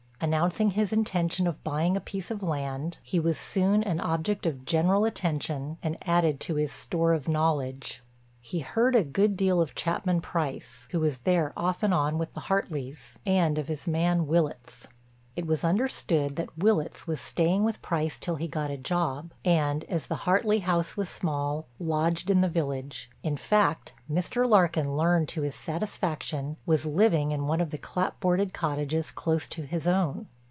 Announcing 0.23 0.69
his 0.71 0.93
intention 0.93 1.47
of 1.47 1.63
buying 1.63 1.97
a 1.97 1.99
piece 1.99 2.29
of 2.29 2.43
land, 2.43 2.99
he 3.01 3.19
was 3.19 3.39
soon 3.39 3.81
an 3.81 3.99
object 3.99 4.45
of 4.45 4.65
general 4.65 5.03
attention 5.03 5.79
and 5.81 5.97
added 6.03 6.39
to 6.41 6.57
his 6.57 6.71
store 6.71 7.13
of 7.13 7.27
knowledge. 7.27 8.03
He 8.39 8.59
heard 8.59 8.95
a 8.95 9.03
good 9.03 9.35
deal 9.35 9.59
of 9.59 9.73
Chapman 9.73 10.21
Price, 10.21 10.87
who 10.91 10.99
was 10.99 11.17
there 11.19 11.53
off 11.57 11.81
and 11.81 11.91
on 11.91 12.19
with 12.19 12.35
the 12.35 12.41
Hartleys, 12.41 13.17
and 13.25 13.57
of 13.57 13.67
his 13.67 13.87
man 13.87 14.27
Willitts. 14.27 14.87
It 15.33 15.47
was 15.47 15.63
understood 15.63 16.35
that 16.35 16.57
Willitts 16.57 17.07
was 17.07 17.21
staying 17.21 17.63
with 17.63 17.81
Price 17.81 18.19
till 18.19 18.35
he 18.35 18.49
got 18.49 18.69
a 18.69 18.75
job, 18.75 19.31
and, 19.45 19.85
as 19.85 20.07
the 20.07 20.17
Hartley 20.27 20.59
house 20.59 20.97
was 20.97 21.07
small, 21.07 21.67
lodged 21.79 22.29
in 22.29 22.41
the 22.41 22.49
village; 22.49 23.09
in 23.23 23.37
fact, 23.37 23.93
Mr. 24.11 24.47
Larkin 24.47 24.93
learned 24.97 25.29
to 25.29 25.43
his 25.43 25.55
satisfaction, 25.55 26.57
was 26.65 26.85
living 26.85 27.31
in 27.31 27.47
one 27.47 27.61
of 27.61 27.69
the 27.71 27.77
clapboarded 27.79 28.51
cottages 28.53 29.09
close 29.09 29.47
to 29.47 29.61
his 29.65 29.87
own. 29.87 30.27